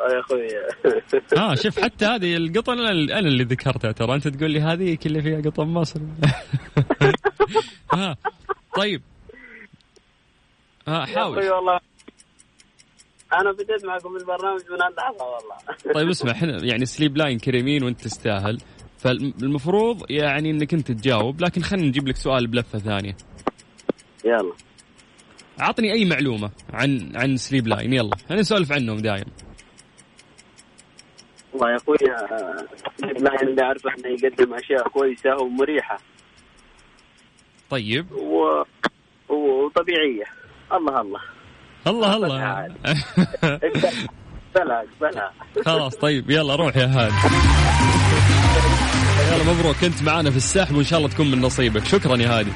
يا 0.00 0.20
أخوي. 0.20 0.48
ها 1.38 1.54
شوف 1.54 1.80
حتى 1.80 2.04
هذه 2.04 2.36
القطن 2.36 2.78
أنا 2.78 3.18
اللي 3.18 3.44
ذكرتها 3.44 3.92
ترى. 3.92 4.14
أنت 4.14 4.28
تقول 4.28 4.50
لي 4.50 4.60
هذه 4.60 4.98
اللي 5.06 5.22
فيها 5.22 5.40
قطن 5.40 5.66
مصري. 5.66 6.02
ها 7.94 8.16
طيب. 8.76 9.02
ها 10.88 11.00
يا 11.00 11.06
حاول. 11.06 11.50
والله. 11.50 11.80
أنا 13.32 13.52
بديت 13.52 13.84
معكم 13.84 14.16
البرنامج 14.16 14.60
من 14.70 14.82
اللحظة 14.82 15.24
والله. 15.24 15.56
طيب 15.94 16.08
اسمع 16.08 16.32
إحنا 16.32 16.64
يعني 16.64 16.86
سليب 16.86 17.16
لاين 17.16 17.38
كريمين 17.38 17.84
وأنت 17.84 18.00
تستاهل. 18.00 18.58
فالمفروض 18.98 20.10
يعني 20.10 20.50
إنك 20.50 20.74
أنت 20.74 20.92
تجاوب 20.92 21.40
لكن 21.40 21.62
خلينا 21.62 21.86
نجيب 21.86 22.08
لك 22.08 22.16
سؤال 22.16 22.46
بلفة 22.46 22.78
ثانية. 22.78 23.16
يلا. 24.24 24.52
أعطني 25.60 25.92
أي 25.92 26.04
معلومة 26.04 26.50
عن 26.72 27.12
عن 27.16 27.36
سليب 27.36 27.66
لاين 27.66 27.92
يلا 27.92 28.16
أنا 28.30 28.40
نسولف 28.40 28.72
عنهم 28.72 28.96
دايم. 28.96 29.24
والله 31.56 31.70
يا 31.70 31.76
أخوي 31.76 31.96
لا 33.18 33.42
اللي 33.42 33.62
اعرفه 33.62 33.90
انه 33.98 34.08
يقدم 34.08 34.54
أشياء 34.54 34.88
كويسة 34.88 35.36
ومريحة. 35.36 35.98
طيب. 37.70 38.12
و... 38.12 38.62
وطبيعية. 39.28 40.24
الله 40.72 41.00
الله. 41.00 41.20
الله 41.86 42.16
الله. 42.16 42.40
عادي. 42.40 42.74
بلا 44.54 44.86
بلا 45.00 45.30
خلاص 45.64 45.96
طيب. 45.96 46.30
يلا 46.30 46.56
روح 46.56 46.76
يا 46.76 46.86
هادي 46.86 47.14
يلا 49.32 49.52
مبروك. 49.52 49.76
كنت 49.76 50.02
معانا 50.02 50.30
في 50.30 50.36
السحب 50.36 50.74
وإن 50.74 50.84
شاء 50.84 50.98
الله 50.98 51.10
تكون 51.10 51.30
من 51.30 51.40
نصيبك. 51.40 51.84
شكرا 51.84 52.16
يا 52.16 52.38
هادي 52.38 52.50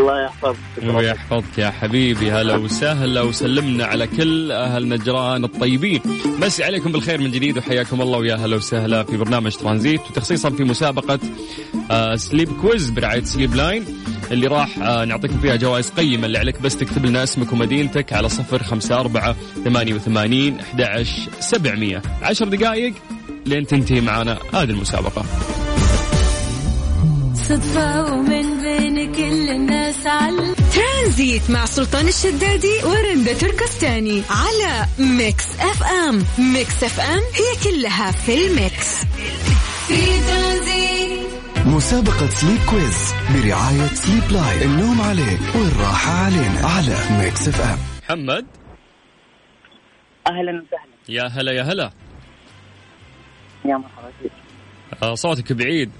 الله 0.00 0.24
يحفظك. 0.24 0.94
ويحفظك 0.94 1.58
يا 1.58 1.70
حبيبي. 1.70 2.32
هلا 2.32 2.56
وسهلا 2.56 3.22
وسلمنا 3.22 3.84
على 3.84 4.06
كل 4.06 4.52
أهل 4.52 4.88
نجران 4.88 5.44
الطيبين. 5.44 6.00
مسي 6.42 6.64
عليكم 6.64 6.92
بالخير 6.92 7.20
من 7.20 7.30
جديد 7.30 7.58
وحياكم 7.58 8.02
الله 8.02 8.18
ويا 8.18 8.36
هلا 8.36 8.56
وسهلا 8.56 9.02
في 9.02 9.16
برنامج 9.16 9.56
ترانزيت. 9.56 10.00
وتخصيصا 10.10 10.50
في 10.50 10.64
مسابقة 10.64 11.18
آه 11.90 12.14
Sleep 12.14 12.48
Quiz 12.60 12.90
برعاية 12.90 13.22
Sleep 13.24 13.54
Line 13.54 13.84
اللي 14.30 14.46
راح 14.46 14.78
آه 14.78 15.04
نعطيكم 15.04 15.38
فيها 15.38 15.56
جوائز 15.56 15.90
قيمة. 15.90 16.26
اللي 16.26 16.38
عليك 16.38 16.62
بس 16.62 16.76
تكتب 16.76 17.06
لنا 17.06 17.22
اسمك 17.22 17.52
ومدينتك 17.52 18.12
على 18.12 18.28
صفر 18.28 18.62
خمسة 18.62 19.00
أربعة 19.00 19.36
ثمانية 19.64 19.94
وثمانين 19.94 20.60
أحد 20.60 20.80
عشر 20.80 21.30
سبعمية. 21.40 22.02
عشر 22.22 22.48
دقائق 22.48 22.94
لين 23.46 23.66
تنتهي 23.66 24.00
معنا 24.00 24.38
هذه 24.52 24.70
المسابقة. 24.70 25.24
صدفة 27.48 28.12
ومن 28.14 28.60
بين 28.62 29.12
كل 29.14 29.50
الناس 29.50 30.06
على 30.06 30.54
ترانزيت 30.74 31.50
مع 31.50 31.64
سلطان 31.64 32.08
الشدادي 32.08 32.84
ورندا 32.84 33.32
تركستاني 33.32 34.22
على 34.30 34.86
Mix 34.98 35.60
FM. 35.60 36.22
Mix 36.54 36.84
FM 36.84 37.18
هي 37.18 37.70
كلها 37.70 38.12
في 38.12 38.46
ال 38.46 38.58
mix. 38.58 39.04
في 39.88 40.20
ترانزيت 40.28 41.28
مسابقة 41.66 42.28
Sleep 42.28 42.58
Quiz 42.70 43.12
برعاية 43.34 43.86
Sleep 43.94 44.32
Line 44.32 44.62
النوم 44.62 45.00
عليك 45.00 45.40
والراحة 45.54 46.12
علينا 46.12 46.60
على 46.68 46.96
Mix 47.24 47.48
FM. 47.48 47.78
محمد؟ 48.02 48.46
أهلا 50.26 50.52
وسهلا. 50.52 50.92
يا 51.08 51.22
هلا 51.26 51.52
يا 51.52 51.62
هلا. 51.62 51.90
يا 53.64 53.76
مرحبا. 53.76 54.10
فيك 54.22 54.32
آه 55.02 55.14
صوتك 55.14 55.52
بعيد. 55.52 55.90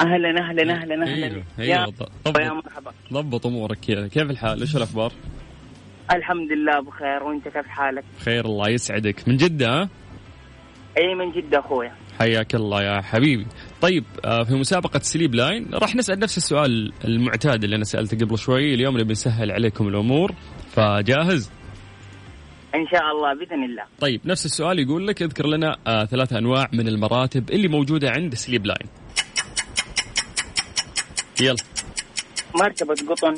أهلا 0.00 0.28
أهلا 0.28 0.72
أهلا 0.72 0.94
أهلا. 0.94 1.24
أيوه 1.24 1.44
يا 1.58 1.84
ضبط 1.86 2.38
يا 2.38 2.52
مرحبا. 2.52 2.92
ضبط 3.12 3.46
أمورك 3.46 3.78
كيف 3.78 4.30
الحال؟ 4.30 4.60
إيش 4.60 4.76
الأخبار؟ 4.76 5.12
الحمد 6.14 6.52
لله 6.52 6.80
بخير. 6.80 7.22
وأنت 7.22 7.48
كيف 7.48 7.66
حالك؟ 7.66 8.04
خير 8.18 8.44
الله 8.44 8.68
يسعدك. 8.68 9.28
من 9.28 9.36
جدة 9.36 9.68
ها؟ 9.68 9.88
إي 10.98 11.14
من 11.14 11.32
جدة 11.32 11.58
أخويا. 11.58 11.92
حياك 12.18 12.54
الله 12.54 12.82
يا 12.82 13.00
حبيبي. 13.00 13.46
طيب 13.80 14.04
آه، 14.24 14.42
في 14.42 14.54
مسابقة 14.54 14.98
Sleep 14.98 15.34
Line 15.34 15.74
راح 15.74 15.96
نسأل 15.96 16.18
نفس 16.18 16.36
السؤال 16.36 16.92
المعتاد 17.04 17.64
اللي 17.64 17.76
أنا 17.76 17.84
سألته 17.84 18.26
قبل 18.26 18.38
شوي. 18.38 18.74
اليوم 18.74 18.98
نبي 18.98 19.12
نسهل 19.12 19.50
عليكم 19.50 19.88
الأمور 19.88 20.32
فجاهز؟ 20.68 21.50
إن 22.74 22.86
شاء 22.86 23.02
الله 23.12 23.34
بإذن 23.34 23.64
الله. 23.64 23.82
طيب 24.00 24.20
نفس 24.24 24.46
السؤال 24.46 24.78
يقول 24.78 25.06
لك 25.06 25.22
اذكر 25.22 25.46
لنا 25.46 25.76
آه 25.86 26.04
ثلاث 26.04 26.32
أنواع 26.32 26.68
من 26.72 26.88
المراتب 26.88 27.50
اللي 27.50 27.68
موجودة 27.68 28.10
عند 28.10 28.34
Sleep 28.34 28.66
Line. 28.66 28.88
يلا. 31.40 31.56
مرتبة 32.54 32.94
قطن. 33.08 33.34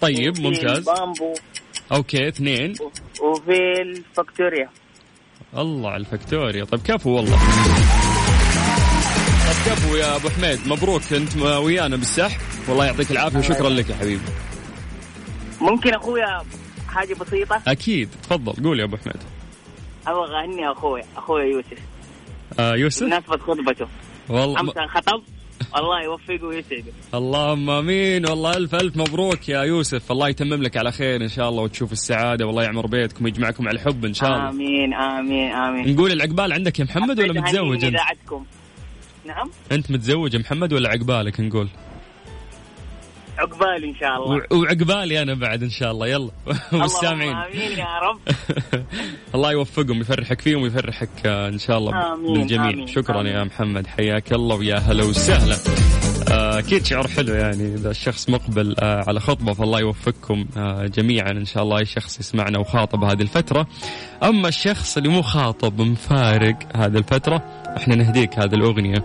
طيب 0.00 0.40
ممتاز. 0.40 0.84
bamboo. 0.84 1.34
okay 1.92 2.28
اثنين. 2.28 2.74
وفي 3.22 3.82
الفكتوريا 3.82 4.68
الله 5.56 5.90
على 5.90 6.00
الفكتوريا 6.00 6.64
طيب 6.64 6.82
كفو 6.82 7.10
والله. 7.10 7.36
طيب 9.46 9.56
كفو 9.66 9.96
يا 9.96 10.16
أبو 10.16 10.28
حميد. 10.28 10.68
مبروك 10.68 11.12
أنت 11.12 11.36
ويانا 11.36 11.96
بالسحب. 11.96 12.40
والله 12.68 12.86
يعطيك 12.86 13.10
العافية. 13.10 13.38
وشكرا 13.38 13.68
لك 13.68 13.90
يا 13.90 13.94
حبيبي. 13.94 14.22
ممكن 15.60 15.94
أخويا 15.94 16.42
حاجة 16.88 17.14
بسيطة؟ 17.14 17.62
أكيد. 17.66 18.08
تفضل 18.22 18.64
قول 18.64 18.80
يا 18.80 18.84
أبو 18.84 18.96
حميد. 18.96 19.22
أبغى 20.06 20.40
اغني 20.40 20.72
اخويا 20.72 21.04
أخويا 21.16 21.44
يوسف. 21.44 21.78
آه 22.58 22.74
يوسف؟ 22.74 23.02
بمناسبة 23.02 23.36
خطبته 23.36 23.86
والله 24.28 24.60
أمس 24.60 24.72
خطب 24.88 25.22
الله 25.76 26.02
يوفقه 26.04 26.46
ويسعده. 26.46 26.92
اللهم 27.14 27.70
آمين. 27.70 28.28
والله 28.28 28.56
ألف 28.56 28.74
ألف 28.74 28.96
مبروك 28.96 29.48
يا 29.48 29.62
يوسف. 29.62 30.12
الله 30.12 30.28
يتمم 30.28 30.62
لك 30.62 30.76
على 30.76 30.92
خير 30.92 31.22
إن 31.22 31.28
شاء 31.28 31.48
الله 31.48 31.62
وتشوف 31.62 31.92
السعادة. 31.92 32.46
والله 32.46 32.62
يعمر 32.62 32.86
بيتكم 32.86 33.24
ويجمعكم 33.24 33.68
على 33.68 33.74
الحب 33.74 34.04
إن 34.04 34.14
شاء 34.14 34.30
الله. 34.30 34.48
آمين 34.48 34.94
آمين 34.94 35.50
آمين. 35.52 35.94
نقول 35.94 36.12
العقبال 36.12 36.52
عندك 36.52 36.78
يا 36.78 36.84
محمد 36.84 37.20
ولا 37.20 37.40
متزوج 37.40 37.84
أنت؟ 37.84 37.96
نعم؟ 39.26 39.50
أنت 39.72 39.90
متزوج 39.90 40.34
يا 40.34 40.38
محمد 40.38 40.72
ولا 40.72 40.88
عقبالك 40.88 41.40
نقول؟ 41.40 41.68
عقبالي 43.42 43.90
إن 43.90 43.94
شاء 43.94 44.16
الله. 44.16 44.42
وعقبالي 44.52 45.22
أنا 45.22 45.34
بعد 45.34 45.62
إن 45.62 45.70
شاء 45.70 45.90
الله. 45.90 46.06
يلا. 46.08 46.30
والسامعين 46.72 47.36
آمين 47.36 47.78
يا 47.78 47.98
رب. 48.02 48.20
الله 49.34 49.52
يوفقهم 49.52 50.00
يفرحك 50.00 50.40
فيهم 50.40 50.62
ويفرحك 50.62 51.08
آه، 51.26 51.48
إن 51.48 51.58
شاء 51.58 51.78
الله 51.78 52.14
آمين، 52.14 52.32
بالجميع 52.32 52.70
آمين، 52.70 52.86
شكرا 52.86 53.20
آمين. 53.20 53.32
يا 53.32 53.44
محمد. 53.44 53.86
حياك 53.86 54.32
الله 54.32 54.56
ويا 54.56 54.76
هلا 54.76 55.04
وسهلا. 55.04 55.56
آه، 56.32 56.58
أكيد 56.58 56.84
شعور 56.84 57.08
حلو 57.08 57.34
يعني. 57.34 57.74
إذا 57.74 57.90
الشخص 57.90 58.30
مقبل 58.30 58.76
آه، 58.78 59.04
على 59.08 59.20
خطبة 59.20 59.52
فالله 59.52 59.80
يوفقكم 59.80 60.46
جميعا 60.84 61.30
إن 61.30 61.44
شاء 61.44 61.62
الله 61.62 61.78
أي 61.78 61.84
شخص 61.84 62.20
يسمعنا 62.20 62.58
وخاطب 62.58 63.04
هذه 63.04 63.22
الفترة. 63.22 63.66
أما 64.22 64.48
الشخص 64.48 64.96
اللي 64.96 65.08
مو 65.08 65.22
خاطب 65.22 65.80
مفارق 65.80 66.56
هذه 66.76 66.96
الفترة 66.98 67.42
إحنا 67.76 67.94
نهديك 67.94 68.38
هذه 68.38 68.54
الأغنية. 68.54 69.04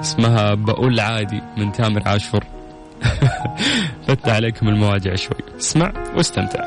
اسمها 0.00 0.54
بقول 0.54 1.00
عادي 1.00 1.40
من 1.56 1.72
تامر 1.72 2.08
عاشور. 2.08 2.55
فتح 4.06 4.32
عليكم 4.32 4.68
المواجع 4.68 5.14
شوي. 5.14 5.36
اسمع 5.58 5.92
واستمتع. 6.16 6.64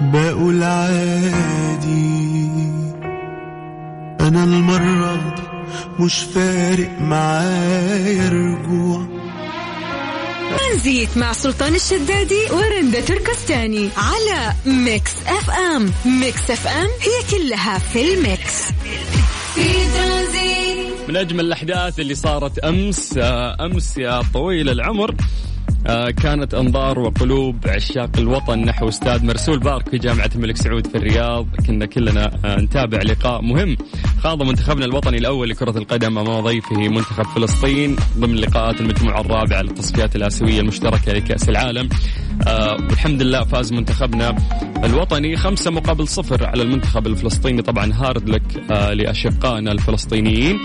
بقول 0.00 0.62
عادي 0.62 2.15
المرة 4.46 5.14
دي 5.36 5.42
مش 6.04 6.14
فارق 6.34 7.00
معايا 7.00 8.28
رجوع 8.28 9.06
ترانزيت 10.58 11.16
مع 11.16 11.32
سلطان 11.32 11.74
الشدادي 11.74 12.44
ورندا 12.52 13.00
تركستاني 13.00 13.88
على 13.96 14.52
Mix 14.66 15.12
FM. 15.26 15.90
Mix 16.20 16.50
FM 16.50 16.86
هي 16.86 17.38
كلها 17.38 17.78
في 17.78 18.14
ال 18.14 18.24
mix. 18.24 18.62
في 19.54 19.62
ترانزيت 19.96 21.08
من 21.08 21.16
أجمل 21.16 21.44
الأحداث 21.44 22.00
اللي 22.00 22.14
صارت 22.14 22.58
أمس 22.58 23.18
آه، 23.18 23.56
أمس 23.66 23.98
يا 23.98 24.22
طويل 24.34 24.68
العمر 24.68 25.14
آه، 25.86 26.10
كانت 26.10 26.54
أنظار 26.54 26.98
وقلوب 26.98 27.56
عشاق 27.68 28.10
الوطن 28.18 28.58
نحو 28.58 28.88
استاد 28.88 29.24
مرسول 29.24 29.58
بارك 29.58 29.88
في 29.88 29.98
جامعة 29.98 30.30
الملك 30.34 30.56
سعود 30.56 30.86
في 30.86 30.94
الرياض. 30.98 31.46
كنا 31.66 31.86
كلنا 31.86 32.38
آه، 32.44 32.56
نتابع 32.56 33.02
لقاء 33.02 33.42
مهم. 33.42 33.76
خاض 34.26 34.42
منتخبنا 34.42 34.84
الوطني 34.84 35.18
الأول 35.18 35.48
لكرة 35.48 35.78
القدم 35.78 36.18
أمام 36.18 36.40
ضيفه 36.40 36.76
منتخب 36.88 37.22
فلسطين 37.22 37.96
ضمن 38.18 38.34
لقاءات 38.34 38.80
المجموعة 38.80 39.20
الرابعة 39.20 39.62
للتصفيات 39.62 40.16
الآسيوية 40.16 40.60
المشتركة 40.60 41.12
لكأس 41.12 41.48
العالم. 41.48 41.88
آه، 42.46 42.72
والحمد 42.72 43.22
لله 43.22 43.44
فاز 43.44 43.72
منتخبنا 43.72 44.36
الوطني 44.84 45.36
خمسة 45.36 45.70
مقابل 45.70 46.08
صفر 46.08 46.46
على 46.46 46.62
المنتخب 46.62 47.06
الفلسطيني. 47.06 47.62
طبعا 47.62 47.92
هارد 47.94 48.28
لك 48.28 48.42
آه، 48.70 48.92
لأشقائنا 48.92 49.72
الفلسطينيين. 49.72 50.58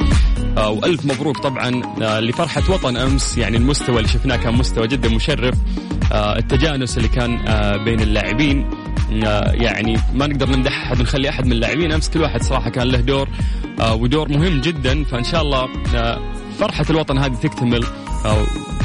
آه، 0.57 0.69
وألف 0.69 1.05
مبروك 1.05 1.37
طبعا 1.37 1.81
آه، 2.01 2.19
لفرحة 2.19 2.63
وطن 2.69 2.97
أمس. 2.97 3.37
يعني 3.37 3.57
المستوى 3.57 3.97
اللي 3.97 4.07
شفناه 4.07 4.35
كان 4.35 4.53
مستوى 4.53 4.87
جدا 4.87 5.09
مشرف. 5.09 5.55
آه، 6.11 6.37
التجانس 6.37 6.97
اللي 6.97 7.09
كان 7.09 7.47
آه، 7.47 7.77
بين 7.77 7.99
اللاعبين. 7.99 8.69
يعني 9.53 9.97
ما 10.13 10.27
نقدر 10.27 10.49
نمدح 10.49 10.81
أحد 10.85 10.99
ونخلي 10.99 11.29
أحد 11.29 11.45
من 11.45 11.51
اللاعبين. 11.51 11.91
أمس 11.91 12.09
كل 12.09 12.21
واحد 12.21 12.41
صراحة 12.43 12.69
كان 12.69 12.87
له 12.87 12.99
دور 12.99 13.29
آه، 13.79 13.95
ودور 13.95 14.29
مهم 14.29 14.61
جدا. 14.61 15.03
فإن 15.03 15.23
شاء 15.23 15.41
الله 15.41 15.67
آه، 15.95 16.19
فرحة 16.59 16.85
الوطن 16.89 17.17
هذه 17.17 17.33
تكتمل 17.33 17.83
أو 18.25 18.35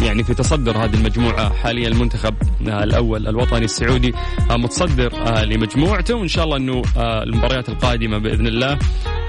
يعني 0.03 0.25
في 0.25 0.35
تصدر 0.35 0.77
هذه 0.85 0.95
المجموعة. 0.95 1.53
حاليا 1.55 1.89
المنتخب 1.89 2.35
آه، 2.69 2.85
الأول 2.85 3.27
الوطني 3.29 3.65
السعودي 3.65 4.15
آه، 4.51 4.57
متصدر 4.57 5.13
آه، 5.27 5.45
لمجموعته. 5.45 6.15
وإن 6.15 6.29
شاء 6.29 6.45
الله 6.45 6.83
آه، 6.97 7.23
المباريات 7.23 7.69
القادمة 7.69 8.19
بإذن 8.19 8.47
الله 8.47 8.79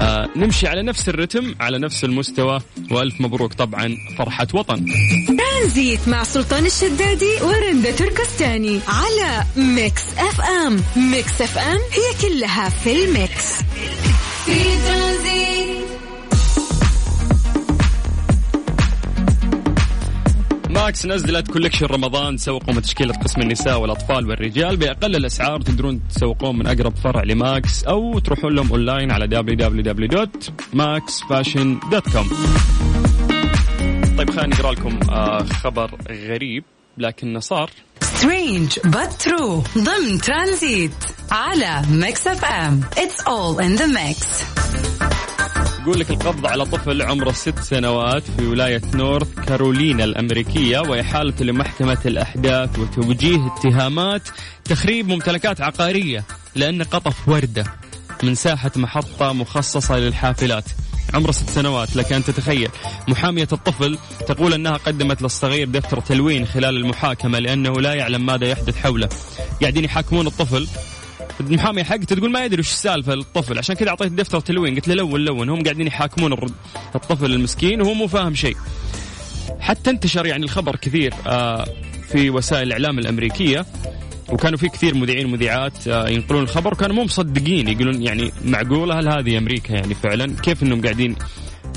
آه، 0.02 0.30
نمشي 0.36 0.68
على 0.68 0.84
نفس 0.84 1.10
الرتم 1.10 1.56
على 1.60 1.80
نفس 1.80 2.04
المستوى. 2.04 2.62
وألف 2.92 3.22
مبروك 3.22 3.54
طبعا 3.54 3.98
فرحة 4.18 4.48
وطن. 4.54 4.86
ترانزيت 5.38 6.08
مع 6.08 6.24
سلطان 6.24 6.66
الشدادي 6.66 7.42
ورندا 7.42 7.92
تركستاني 7.92 8.80
على 8.88 9.44
Mix 9.56 10.04
FM. 10.18 10.84
Mix 11.12 11.42
FM 11.42 11.78
هي 11.78 12.30
كلها 12.30 12.70
في 12.70 13.06
ال 13.06 13.15
mix. 13.15 13.54
في 14.46 14.54
ترانزيت 14.88 15.27
Max 20.88 21.06
نزلت 21.06 21.52
collection 21.52 21.86
رمضان 21.86 22.38
سوقوا 22.38 22.74
من 22.74 22.82
تشكيلة 22.82 23.14
قسم 23.14 23.42
النساء 23.42 23.80
والأطفال 23.80 24.30
والرجال. 24.30 24.78
بأقل 24.78 25.16
الأسعار 25.16 25.62
تقدرون 25.62 26.08
تسوقون 26.08 26.60
من 26.60 26.68
أقرب 26.68 26.96
فرع 26.96 27.24
ل 27.24 27.39
Max 27.39 27.84
أو 27.84 28.20
تروحون 28.20 28.56
لهم 28.56 28.72
أونلاين 28.72 29.12
على 29.12 29.28
www.maxfashion.com 29.28 32.28
طيب 34.18 34.30
خلينا 34.30 34.48
نقرأ 34.48 34.72
لكم 34.72 35.00
آه 35.10 35.44
خبر 35.44 35.92
غريب 36.10 36.64
لكنه 36.98 37.40
صار. 37.40 37.70
Strange 38.02 38.72
true. 39.24 39.78
ضمن 39.78 40.22
ترانزيت 40.22 40.92
على 41.32 41.82
Mix 41.92 42.28
FM. 42.28 42.82
It's 42.96 43.24
all 43.26 43.60
in 43.60 43.76
the 43.82 43.88
mix. 43.88 44.44
يقول 45.88 46.00
لك 46.00 46.10
القبض 46.10 46.46
على 46.46 46.66
طفل 46.66 47.02
عمره 47.02 47.32
ست 47.32 47.60
سنوات 47.60 48.24
في 48.38 48.48
ولاية 48.48 48.82
نورث 48.94 49.40
كارولينا 49.48 50.04
الأمريكية 50.04 50.80
وإحالته 50.80 51.46
لمحكمة 51.46 51.98
الأحداث 52.06 52.80
وتوجيه 52.80 53.48
اتهامات 53.48 54.22
تخريب 54.66 55.08
ممتلكات 55.08 55.62
عقارية 55.62 56.24
لأنه 56.56 56.84
قطف 56.84 57.30
وردة 57.30 57.64
من 58.24 58.36
ساحة 58.36 58.72
محطة 58.76 59.34
مخصصة 59.34 59.98
للحافلات. 60.00 60.64
عمره 61.14 61.32
ست 61.32 61.50
سنوات 61.50 61.96
لك 61.96 62.14
أن 62.14 62.24
تتخيل. 62.24 62.70
محامية 63.08 63.48
الطفل 63.52 63.98
تقول 64.28 64.54
أنها 64.54 64.78
قدمت 64.78 65.22
للصغير 65.22 65.68
دفتر 65.68 66.00
تلوين 66.00 66.46
خلال 66.46 66.78
المحاكمة 66.78 67.40
لأنه 67.40 67.72
لا 67.74 67.94
يعلم 67.94 68.26
ماذا 68.26 68.48
يحدث 68.48 68.78
حوله. 68.78 69.10
قاعدين 69.62 69.84
يحاكمون 69.84 70.28
الطفل 70.28 70.68
المحامية 71.40 71.84
حقته 71.84 72.16
تقول 72.16 72.32
ما 72.32 72.46
يدري 72.46 72.60
وش 72.60 72.70
السالفة 72.70 73.16
للطفل. 73.16 73.58
عشان 73.58 73.76
كذا 73.76 73.90
أعطيت 73.90 74.12
دفتر 74.12 74.40
تلوين. 74.40 74.76
قلت 74.76 74.88
له 74.88 74.96
لون 74.96 75.26
لون 75.26 75.50
هم 75.50 75.64
قاعدين 75.64 75.88
يحاكمون 75.88 76.34
الطفل 76.96 77.34
المسكين 77.34 77.82
وهو 77.82 77.94
مو 77.94 78.08
فاهم 78.08 78.36
شيء. 78.36 78.58
حتى 79.60 79.90
انتشر 79.90 80.26
يعني 80.26 80.44
الخبر 80.44 80.76
كثير 80.76 81.14
آه، 81.28 81.66
في 82.12 82.30
وسائل 82.30 82.68
الإعلام 82.68 83.00
الأمريكية. 83.00 83.66
وكانوا 84.30 84.58
في 84.58 84.70
كثير 84.70 84.96
مذيعين 84.96 85.26
ومذيعات 85.26 85.88
آه، 85.88 86.10
ينقلون 86.10 86.44
الخبر. 86.44 86.74
وكانوا 86.74 86.96
مو 86.96 87.04
مصدقين 87.04 87.68
يقولون 87.68 88.02
يعني 88.02 88.32
معقولة 88.46 89.00
هل 89.00 89.08
هذه 89.08 89.38
أمريكا 89.38 89.74
يعني 89.74 89.96
فعلا؟ 89.96 90.36
كيف 90.44 90.64
أنهم 90.64 90.82
قاعدين 90.82 91.16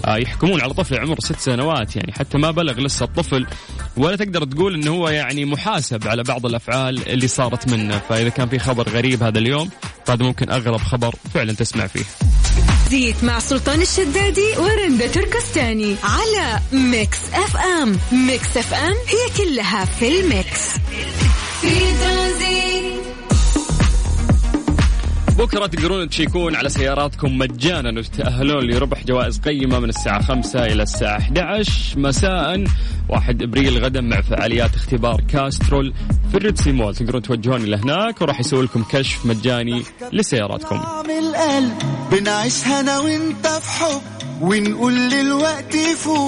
يحكمون 0.09 0.61
على 0.61 0.75
طفل 0.75 0.99
عمره 0.99 1.21
ست 1.21 1.41
سنوات 1.41 1.97
يعني 1.97 2.13
حتى 2.13 2.39
ما 2.39 2.51
بلغ 2.51 2.81
لسه 2.81 3.05
الطفل 3.05 3.47
ولا 3.97 4.17
تقدر 4.17 4.45
تقول 4.45 4.75
إنه 4.75 4.91
هو 4.91 5.09
يعني 5.09 5.45
محاسب 5.45 6.09
على 6.09 6.23
بعض 6.23 6.47
الأفعال 6.47 7.09
اللي 7.09 7.29
صارت 7.29 7.69
منه. 7.69 7.99
فإذا 8.09 8.29
كان 8.29 8.49
في 8.49 8.59
خبر 8.59 8.89
غريب 8.89 9.23
هذا 9.23 9.39
اليوم 9.39 9.71
فهذا 10.07 10.25
ممكن 10.25 10.51
أغرب 10.51 10.77
خبر 10.81 11.15
فعلا 11.35 11.53
تسمع 11.53 11.87
فيه. 11.87 12.05
زيت 12.91 13.25
مع 13.25 13.39
سلطان 13.39 13.83
الشدادي 13.83 14.57
ورندا 14.59 15.07
تركستاني 15.07 15.97
على 16.05 16.61
Mix 16.73 17.19
FM. 17.33 17.99
Mix 18.13 18.57
FM 18.57 18.95
هي 19.09 19.45
كلها 19.45 19.85
في 19.85 20.21
ال 20.21 20.29
mix. 20.29 20.61
في 21.61 21.93
بكرة 25.41 25.67
تقدرون 25.67 26.09
تشيكون 26.09 26.57
على 26.57 26.69
سياراتكم 26.69 27.39
مجانا 27.39 27.99
وتتأهلون 27.99 28.65
لربح 28.65 29.05
جوائز 29.05 29.39
قيمة 29.39 29.79
من 29.79 29.89
الساعة 29.89 30.23
5 30.23 30.65
إلى 30.65 30.83
الساعة 30.83 31.19
11 31.19 31.99
مساء. 31.99 32.65
1 33.09 33.43
إبريل 33.43 33.85
غدا 33.85 34.01
مع 34.01 34.21
فعاليات 34.21 34.75
اختبار 34.75 35.21
كاسترول 35.21 35.95
في 36.31 36.37
الريدسي 36.37 36.73
مول 36.73 36.95
تقدرون 36.95 37.23
توجهون 37.23 37.63
إلى 37.63 37.77
هناك 37.77 38.23
وراح 38.23 38.41
يسوي 38.41 38.65
لكم 38.65 38.85
كشف 38.91 39.27
مجاني 39.27 39.83
لسياراتكم. 40.13 40.81
القلب 41.19 41.79
بنعيشها 42.13 42.81
أنا 42.81 42.99
وأنت 42.99 43.47
في 43.47 43.71
حب 43.71 44.03
ونقول 44.41 44.95
للوقت 44.95 45.75
يفوت 45.75 46.21